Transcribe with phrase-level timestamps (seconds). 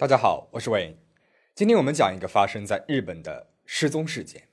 [0.00, 0.96] 大家好，我是魏。
[1.54, 4.48] 今天我们讲一个发生在日本的失踪事件。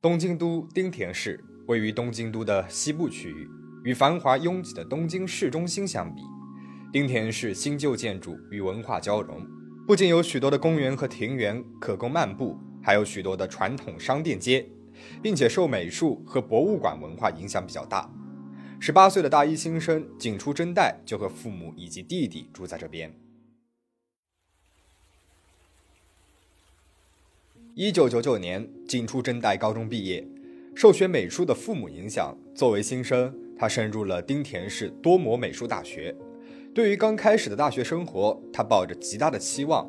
[0.00, 3.46] 东京都丁田市位于东京都的西部区域，
[3.84, 6.22] 与繁华拥挤的东京市中心相比，
[6.90, 9.53] 丁田市新旧建筑与文化交融。
[9.86, 14.66] 不仅有许多的公园和庭园可供漫步，还有许多的传统商店街，
[15.22, 18.10] 并且受美术和博物馆文化影响比较大。
[18.80, 23.14] 十八岁的大一新生井出真代就和父母以及弟弟住在这边。
[27.74, 30.26] 一九九九年，井出真代高中毕业，
[30.74, 36.16] 受学美术的父母影响，作为新生，他升入了丁田市多摩美术大学。
[36.74, 39.88] 对于刚开始的大学生活，他抱着极大的期望。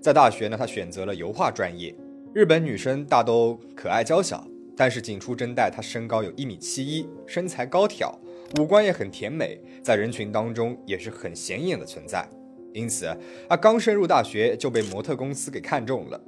[0.00, 1.94] 在大学呢，他选择了油画专业。
[2.32, 8.18] 日本女生大都可爱娇小，但是井出真代她身高有一米七一，身材高挑，
[8.58, 12.26] 五官也很甜美，在人群当中也是很显眼的存在。
[12.72, 13.14] 因此，
[13.46, 16.18] 她刚升入大学就被模特公司给看中了，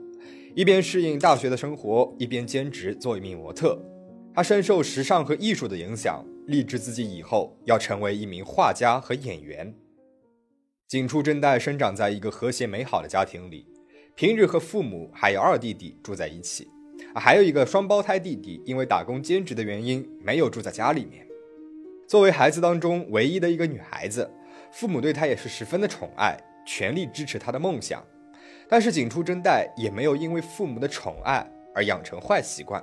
[0.55, 3.83] 一边适应大学的生活，一边兼职做一名模特。
[4.35, 6.23] 她深受时尚和艺术的影响。
[6.49, 9.75] 立志自己以后要成为一名画家和演员。
[10.89, 13.67] 景出真代生长在一个和谐美好的家庭里，
[14.15, 16.67] 平日和父母还有二弟弟住在一起，
[17.15, 21.27] 还有一个双胞胎弟弟，因为打工兼职的原因没有住在家里面。
[22.09, 24.31] 作为孩子当中唯一的一个女孩子，
[24.73, 26.35] 父母对她也是十分的宠爱，
[26.67, 28.03] 全力支持她的梦想。
[28.71, 32.83] 但是景出真代也没有因为父母的宠爱而养成坏习惯。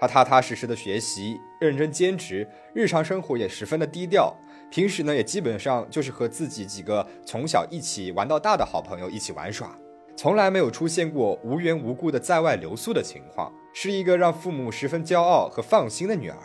[0.00, 4.34] 他踏踏实实的学习，认真兼职，日常生活也十分的低调。
[4.70, 9.76] 平时呢，也基本上就是和自己几个从小一起玩到大的好朋友一起玩耍，
[10.14, 16.36] 从来没有出现过无缘无故的在外留宿的情况，是一个让父母十分骄傲和放心的女儿。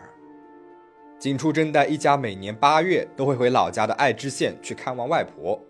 [1.19, 5.62] 井出真代一家每年八月都会回老家的爱知县去看望外婆，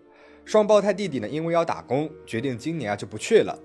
[0.44, 3.58] 双胞胎弟弟呢，因为要打工，决定今年啊就不去了。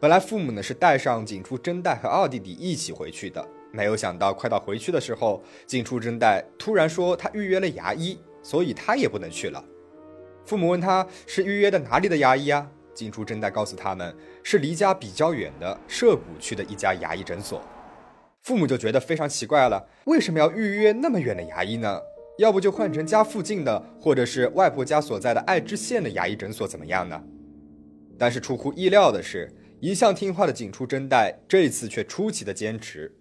[0.00, 9.64] 本来父母呢是带上井出真代和二弟弟一起回去的，没有想到快到回去的时候，井出真代突然说他预约了牙医，所以他也不能去了。
[10.44, 12.70] 父母问他是预约的哪里的牙医啊？
[12.92, 17.62] 井出真代告诉他们是离家比较远的涉谷区的一家牙医诊所。
[18.42, 21.98] 父母就觉得非常奇怪了，为什么要预约那么远的牙医呢？
[22.38, 27.22] 要不就换成家附近的，或者是外婆家所在的爱知县的牙医诊所怎么样呢？
[28.18, 29.50] 但是出乎意料的是。
[29.84, 33.14] 一向听话的井出真代，这次却出奇的坚持。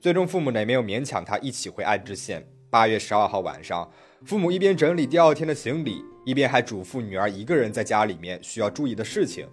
[0.00, 2.48] 最终，父母呢没有勉强他一起回爱知县。
[2.70, 3.86] 八月十二号晚上，
[4.24, 9.46] 父母一边整理第二天的行李，一边还嘱咐女儿一个人在家里面需要注意的事情。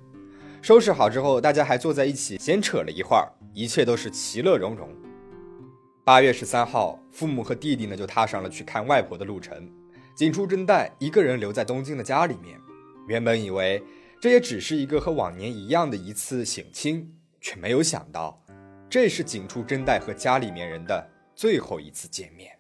[0.62, 4.88] 收拾好之后，大家还坐在一起闲扯了一会儿，一切都是其乐融融。
[6.06, 9.70] 八月十三号，父母和弟弟呢就踏上了去看外婆的路程。
[10.16, 12.58] 井出真代一个人留在东京的家里面，
[13.10, 13.84] 原本以为。
[14.26, 18.44] 这也只是一个和往年一样的一次省亲，却没有想到，
[18.90, 22.58] 这是井出真代和家里面人的最后一次见面。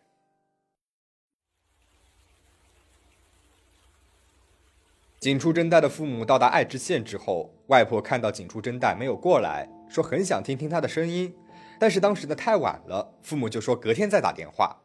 [5.19, 11.35] 井出真代的父母到达爱知县之后，外婆看到井出真代没有过来，说很想听听他的声音，
[11.79, 14.83] 但是当时的太晚了，父母就说隔天再打电话。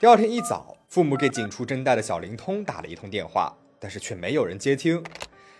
[0.00, 5.04] 第二天一早，父母给井出真代的小灵通打了一通电话，但是却没有人接听。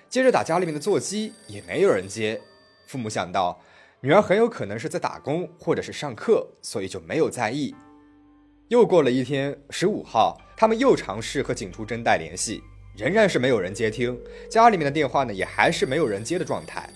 [0.09, 2.41] 接着打家里面的座机也没有人接，
[2.87, 3.61] 父母想到
[4.01, 7.75] 女儿很有可能是在打工或者是上课，所以就没有在意。
[8.69, 12.63] 又过了一天，十五号，他们又尝试和井出真代联系，
[12.97, 14.19] 仍然是没有人接听。
[14.49, 16.89] 家里面的电话呢，也还是没有人接的状态。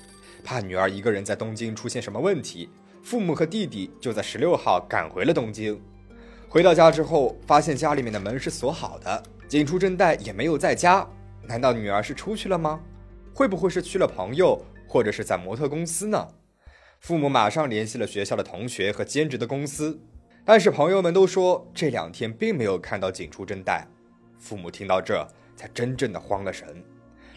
[0.43, 2.69] 怕女儿一个人在东京出现什么问题，
[3.03, 5.81] 父母和弟弟就在十六号赶回了东京。
[6.49, 11.07] 回到家之后，发现家里面的门是锁好的，井出真代也没有在家。
[11.43, 12.81] 难道女儿是出去了吗？
[13.35, 16.29] 会不会是去了朋友，或者是在模特公司呢？
[17.01, 19.99] 父母马上联系了学校的同学和兼职的公司，
[20.45, 23.87] 但是朋友们都说这两天并没有看到井出真代。
[24.39, 26.83] 父母听到这才真正的慌了神。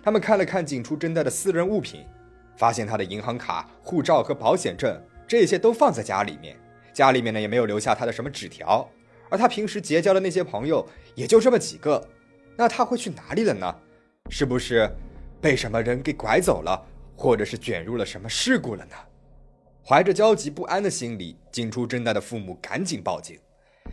[0.04, 2.06] 他们看了看井出真代的私人物品，
[2.58, 6.58] 发现他的银行卡、护照和保险证这些都放在家里面，
[6.92, 8.90] 家里面呢也没有留下他的什么纸条，
[9.30, 10.86] 而他平时结交的那些朋友
[11.16, 12.06] 也就这么几个，
[12.58, 13.74] 那他会去哪里了呢？
[14.30, 14.90] 是不是？
[15.44, 16.82] 被什么人给拐走了，
[17.18, 18.96] 或者是卷入了什么事故了呢？
[19.86, 23.38] 怀着焦急不安的心理，井出真代的父母赶紧报警。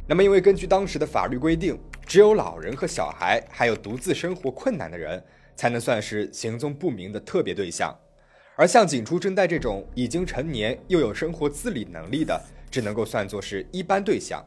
[0.07, 1.77] 那么，因为根据当时的法律规定，
[2.07, 5.21] 只有老人和小孩，还有独自生活困难的人，
[5.57, 7.93] 才能算是行踪不明的特别对象。
[8.55, 14.41] 而像景初真代这种已经成年又有生活自理能力的，只能够算作是一般对象。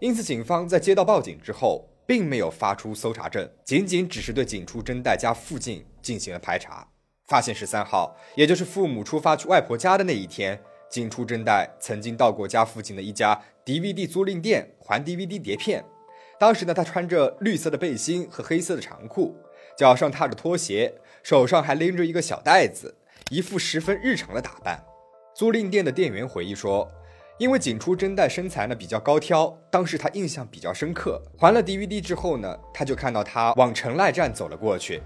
[0.00, 6.84] 因此，警方在接到报警之后，并没有发出搜查证，仅仅只是对景初真代家附近进行了排查，
[7.28, 10.60] 发现十三号，也就是父母出发去外婆家的那一天，
[10.90, 15.84] 景初真代曾经到过家附近的一家 DVD 租赁店还 DVD 碟片。
[16.36, 19.36] 当时呢，他穿着绿色的背心和黑色的长裤，
[19.78, 20.92] 脚上踏着拖鞋，
[21.22, 22.92] 手上还拎着一个小袋子，
[23.30, 24.84] 一副十分日常的打扮。
[25.36, 26.90] 租赁店的店员回忆说，
[27.40, 31.18] 因为景初真代身材呢比较高挑，当时他印象比较深刻。
[31.38, 35.00] 还了 DVD 之后呢，他就看到他往城赖站走了过去。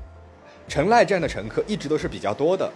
[0.66, 2.68] 城赖站的乘客一直都是比较多的，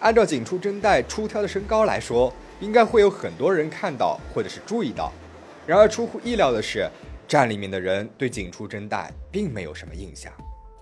[0.00, 5.12] 按照景初真代出挑的身高来说，应该会有很多人看到或者是注意到。
[5.66, 6.88] 然而出乎意料的是。
[7.28, 10.30] 站里面的人对景初真代并没有什么印象，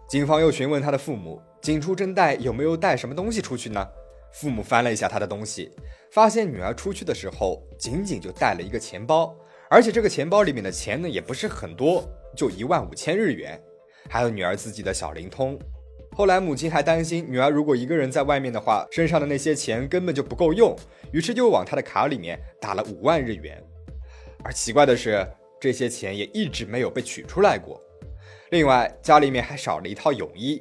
[0.09, 3.87] 警方又询问他的父母，景初真代有没有带什么东西出去呢？
[4.33, 5.71] 父母翻了一下他的东西，
[6.13, 9.35] 发现女儿出去的时候仅仅就带了一个钱包，
[9.69, 13.61] 而且这个钱包里面的钱呢也不是很多，就一万五千日元，
[14.09, 15.59] 还有女儿自己的小灵通。
[16.13, 20.77] 后来母亲还担心女儿如果一个人在外面的话，身上的那些钱根本就不够用，
[21.13, 23.63] 于是又往她的卡里面打了五万日元。
[24.45, 25.27] 而奇怪的是。
[25.63, 27.79] 这些钱也一直没有被取出来过。
[28.51, 30.59] 另外，家里面还少了一套泳衣，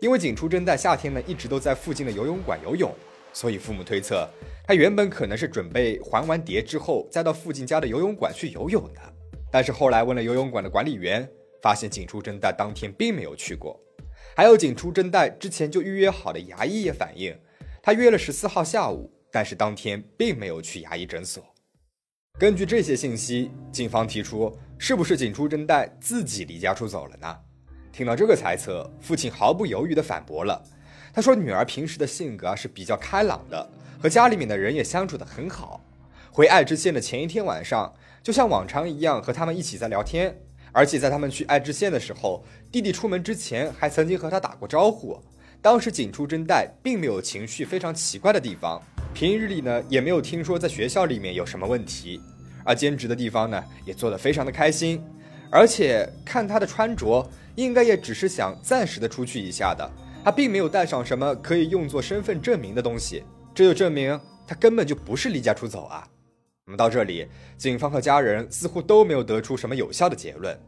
[0.00, 2.92] 因为景初真在夏天呢一直都在附近的游泳馆游泳，
[3.32, 4.28] 所以父母推测
[4.66, 9.00] 他原本可能是准备还完碟之后再到附近家的游泳馆去游泳的。
[9.50, 11.28] 但是后来问了游泳馆的管理员，
[11.60, 13.80] 发现景出真代当天并没有去过。
[14.36, 17.36] 还有景出真代之前就预约好的牙医也反映，
[17.82, 21.44] 他约了十四号下午，但是当天并没有去牙医诊所。
[22.38, 27.36] 根据这些信息，警方提出，是不是景出真代自己离家出走了呢？
[27.92, 30.62] 听到这个猜测，父亲毫不犹豫地反驳了。
[31.12, 33.68] 他说：“女儿平时的性格啊是比较开朗的，
[34.00, 35.80] 和家里面的人也相处得很好。
[36.30, 37.92] 回爱知县的前一天晚上，
[38.22, 40.36] 就像往常一样和他们一起在聊天。
[40.72, 45.20] 而且在他们去爱知县的时候，弟弟出门之前还曾经和他打过招呼。
[45.60, 48.80] 当时景出真代并没有情绪非常奇怪的地方。”
[49.12, 52.20] 平日里呢，也没有听说在学校里面有什么问题，
[52.64, 55.02] 而兼职的地方呢，也做得非常的开心，
[55.50, 59.90] 而且看他的穿着，应该也只是想暂时的出去一下的，
[60.22, 63.24] 他并没有带上什么可以用作身份证明的东西，
[63.54, 66.06] 这就证明他根本就不是离家出走啊。
[66.66, 67.26] 那么到这里，
[67.56, 70.58] 警方和家人似乎都没有得出什么有效的结论。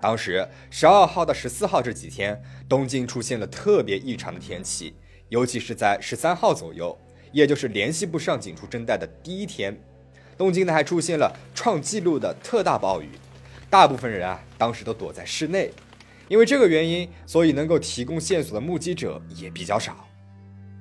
[0.00, 4.94] 当时十二号到十四号这几天，东京出现了特别异常的天气，
[5.28, 6.96] 尤其是在十三号左右。
[7.32, 9.80] 也就是联系不上景出真代的第一天，
[10.36, 13.10] 东京呢还出现了创纪录的特大暴雨，
[13.70, 15.70] 大部分人啊当时都躲在室内，
[16.30, 20.06] 因为这个原因，所以能够提供线索的目击者也比较少。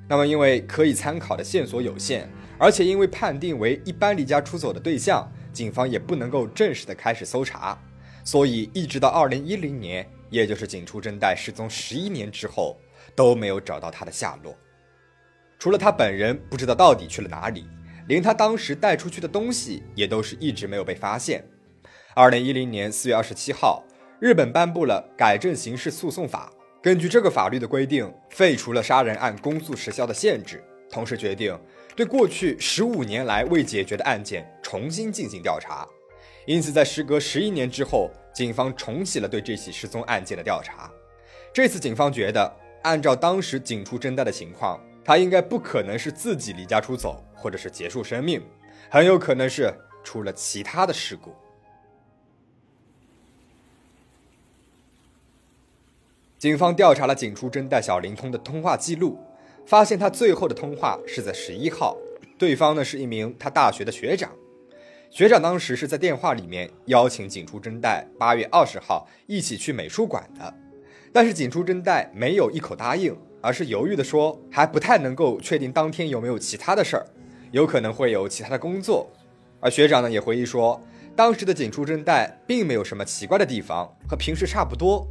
[0.07, 2.29] 那么因为可以参考的线索有限，
[2.59, 7.75] 而且因为判定为一般离家出走的对象，警方也不能够正式的开始搜查，
[8.23, 12.77] 所以一直到二零一零年，也就是景初真代失踪十一年之后，
[13.15, 14.55] 都没有找到他的下落。
[15.57, 17.65] 除了他本人不知道到底去了哪里，
[18.07, 21.43] 连他当时带出去的东西也都是一直没有被发现。
[22.13, 23.83] 二零一零年四月二十七号，
[24.19, 26.51] 日本颁布了改正刑事诉讼法，
[26.81, 31.57] 根据这个法律的规定，废除了杀人案公诉时效的限制，同时决定
[31.95, 35.87] 对过去十五年来未解决的案件重新进行调查。
[36.45, 40.91] 因此，在时隔十一年之后，警方重启了对这起失踪案件的调查。
[41.53, 42.53] 这次，警方觉得，
[42.83, 44.79] 按照当时警出侦带的情况。
[45.01, 48.39] 他应该不可能是自己离家出走，或者是结束生命，
[48.91, 51.33] 很有可能是出了其他的事故。
[56.39, 59.19] 警方调查了景初真带小灵通的通话记录，
[59.65, 61.97] 发现他最后的通话是在十一号，
[62.37, 64.31] 对方呢是一名他大学的学长，
[65.11, 70.53] 学长当时是在电话里面邀请景初真代八月二十号一起去美术馆的，
[71.11, 73.15] 但是景初真代没有一口答应。
[73.41, 77.05] 而是犹豫地说，还不太能够确定当天有没有其他的事儿，
[77.51, 79.09] 有可能会有其他的工作。
[79.61, 80.81] 而学长呢也回忆说，
[81.15, 85.07] 当时的景初真代并没有什么奇怪的地方，和平时差不多。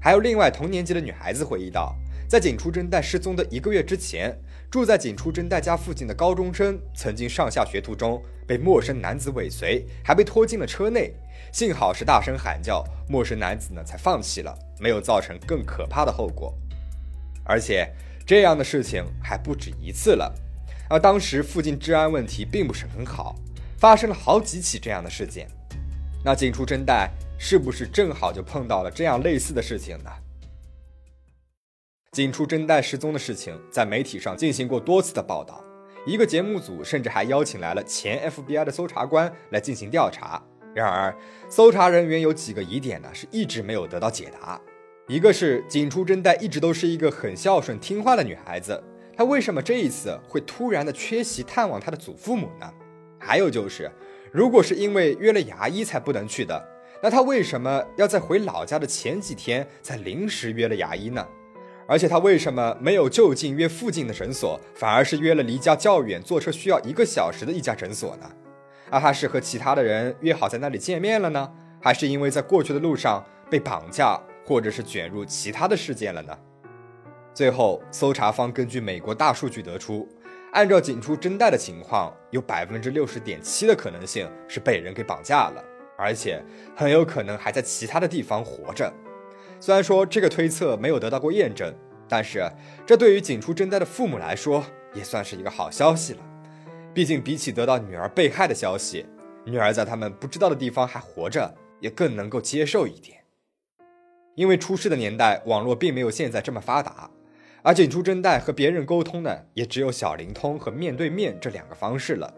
[0.00, 1.96] 还有另外同年级的女孩子回忆到，
[2.28, 4.36] 在景初真代失踪的一个月之前，
[4.70, 11.12] 住在景初真代家附近的高中生曾经上下学途中被陌生男子尾随，还被拖进了车内。
[11.52, 16.54] 幸好是大声喊叫，陌生男子呢才放弃了，没有造成更可怕的后果。
[17.44, 17.88] 而且
[18.26, 20.34] 这样的事情还不止一次了，
[20.90, 23.36] 而当时附近治安问题并不是很好，
[23.78, 25.48] 发生了好几起这样的事件。
[26.26, 30.10] 那景初真代是不是正好就碰到了这样类似的事情呢？
[32.10, 35.62] 景初真代失踪的事情在媒体上进行过多次的报道，
[36.04, 40.42] 一个节目组甚至还邀请来了前 FBI 的搜查官来进行调查。
[40.74, 41.16] 然而，
[41.48, 44.60] 搜查人员有几个疑点呢，是一直没有得到解答。
[45.06, 48.82] 一个是景初真代一直都是一个很孝顺听话的女孩子，
[49.16, 52.68] 她为什么这一次会突然的缺席探望她的祖父母呢？
[53.20, 53.88] 还有就是，
[54.36, 56.62] 如果是因为约了牙医才不能去的，
[57.02, 61.26] 那他为什么要在回老家的前几天才临时约了牙医呢？
[61.88, 68.30] 而且他为什么没有就近约附近的诊所，反而是约了离家较远、坐车需要一个小时的一家诊所呢？
[68.90, 71.50] 啊，他是和其他的人约好在那里见面了呢，
[71.80, 76.36] 还是因为在过去的路上被绑架，或者是卷入其他的事件了呢？
[77.32, 80.06] 最后，搜查方根据美国大数据得出，
[80.56, 85.62] 按照警出真代的情况，有百分之六十点七的可能性是被人给绑架了，
[85.98, 86.42] 而且
[86.74, 88.90] 很有可能还在其他的地方活着。
[89.60, 91.74] 虽然说这个推测没有得到过验证，
[92.08, 92.50] 但是
[92.86, 96.20] 这对于景出真代的父母来说也算是一个好消息了。
[96.94, 99.04] 毕竟比起得到女儿被害的消息，
[99.44, 103.18] 女儿在他们不知道的地方还活着，也更能够接受一点。
[104.34, 107.10] 因为出事的年代网络并没有现在这么发达，
[107.66, 112.32] 而景出真代和别人沟通呢，也只有小灵通和面对面这两个方式了。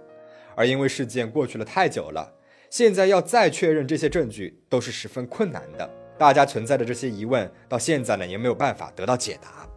[0.56, 2.32] 而因为事件过去了太久了，
[2.70, 5.86] 现在要再确认这些证据都是十分困难的。
[6.16, 9.68] 大家存在的这些疑问，到现在呢也没有办法得到解答。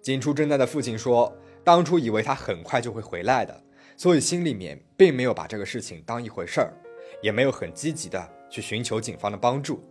[0.00, 3.64] 景出真代的父亲说，当初以为他很快就会回来的，
[3.96, 6.72] 所以心里面并没有把这个事情当一回事儿，
[7.20, 9.82] 也没有很积极的去寻求警方的帮助。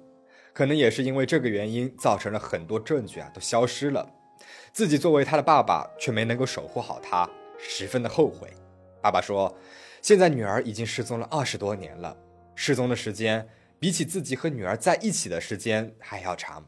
[0.54, 4.10] 可能也是因为这个原因，造成了很多证据啊都消失了。
[4.74, 8.54] 自己作为他的爸爸，却没能够守护好他，十分的后悔。
[9.02, 9.56] 爸爸说，
[10.02, 12.18] 现在女儿已经失踪了二十多年了，
[12.56, 13.48] 失踪的时间。
[13.78, 16.66] 比起自己和女儿在一起的时间还要长，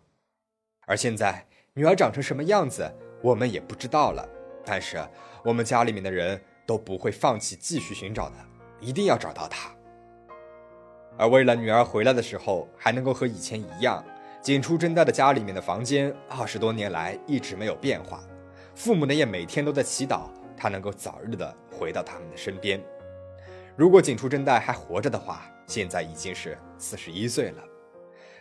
[0.85, 2.93] 而现在女儿长成什么样子，
[3.23, 4.27] 我们也不知道了。
[4.65, 5.03] 但是
[5.43, 8.35] 我们家里面的人都不会放弃继续寻找的，
[8.81, 9.73] 一定要找到她。
[11.17, 14.03] 而为了女儿回来的时候还能够和以前一样，
[14.47, 18.23] 景出真代的家里面的房间二十多年来一直没有变化，
[18.73, 22.81] 父母呢也每天都在祈祷他能够早日的回到他们的身边。
[23.75, 25.45] 如果景出真代还活着的话。
[25.65, 27.63] 现在已经是四十一岁了，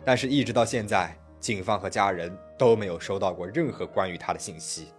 [0.04, 4.92] 但是，一直到现在，警方和家人都没有收到过任何关于他的信息。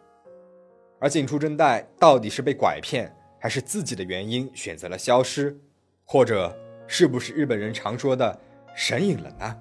[1.00, 3.10] 而景初真代到底是被拐骗，
[3.40, 5.58] 还是自己的原因选择了消失，
[6.04, 6.54] 或者
[6.86, 8.38] 是不是日本人常说的
[8.76, 9.58] 神隐了呢？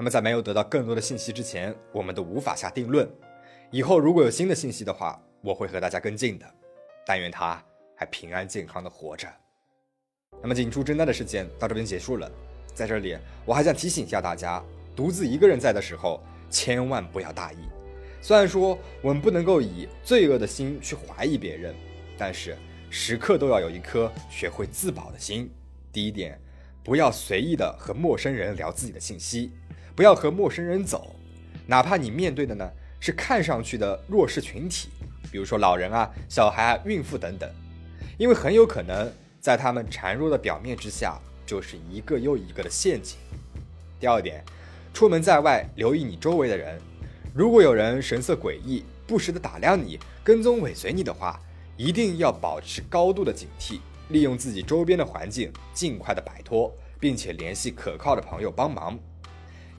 [0.00, 3.06] 那么，在没有得到更多的信息之前，我们都无法下定论。
[3.70, 6.46] 以后如果有新的信息的话，我会和大家跟进的。
[7.04, 7.62] 但愿他
[7.94, 9.28] 还平安健康的活着。
[10.40, 12.32] 那么，景出真奈的事件到这边结束了。
[12.72, 13.14] 在这里，
[13.44, 14.64] 我还想提醒一下大家：
[14.96, 17.58] 独自一个人在的时候，千万不要大意。
[18.22, 21.74] 虽然说我们不能够以罪恶的心去怀疑别人，
[22.16, 22.56] 但是
[22.88, 25.52] 时刻都要有一颗学会自保的心。
[25.92, 26.40] 第一点，
[26.82, 29.52] 不要随意的和陌生人聊自己的信息，
[30.00, 31.14] 不要和陌生人走，
[31.66, 32.66] 哪怕你面对的呢
[33.00, 34.88] 是看上去的弱势群体，
[35.30, 37.46] 比如说老人啊、小孩啊、孕妇等等，
[38.16, 39.12] 因为很有可能。
[39.40, 43.18] 在他们孱弱的表面之下，就是一个又一个的陷阱。
[43.98, 44.42] 第二点，
[44.94, 46.80] 出门在外，留意你周围的人。
[47.34, 51.38] 如果有人神色诡异，不时的打量你，跟踪尾随你的话，
[51.76, 58.98] 一定要保持高度的警惕，利用自己周边的环境，尽快的摆脱，并且联系可靠的朋友帮忙。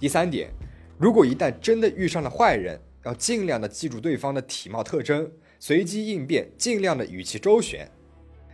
[0.01, 0.49] 第三点，
[0.97, 7.87] 如果一旦真的遇上了坏人，要尽量的记住对方的体貌特征，随机应变，尽量的与其周旋。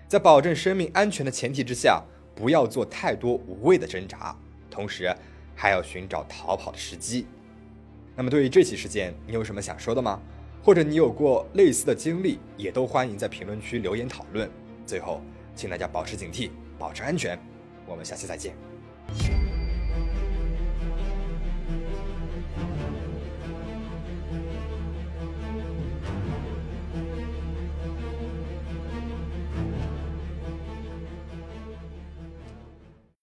[0.09, 2.03] 在保证生命安全的前提之下，
[2.35, 4.37] 不要做太多无谓的挣扎，
[4.69, 5.09] 同时
[5.55, 7.25] 还要寻找逃跑的时机。
[8.13, 10.21] 那么，对于这起事件，你有什么想说的吗？
[10.61, 14.49] 或者你有过类似的经历，也都欢迎在评论区留言讨论。
[14.85, 15.21] 最后，
[15.55, 17.39] 请大家保持警惕，保持安全。
[17.85, 18.53] 我们下期再见。